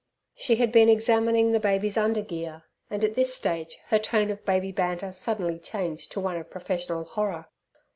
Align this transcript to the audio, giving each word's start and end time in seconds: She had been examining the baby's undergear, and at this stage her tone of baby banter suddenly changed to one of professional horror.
She 0.33 0.55
had 0.55 0.71
been 0.71 0.89
examining 0.89 1.51
the 1.51 1.59
baby's 1.59 1.95
undergear, 1.95 2.63
and 2.89 3.03
at 3.03 3.13
this 3.13 3.35
stage 3.35 3.77
her 3.89 3.99
tone 3.99 4.31
of 4.31 4.43
baby 4.43 4.71
banter 4.71 5.11
suddenly 5.11 5.59
changed 5.59 6.11
to 6.13 6.19
one 6.19 6.37
of 6.37 6.49
professional 6.49 7.03
horror. 7.03 7.49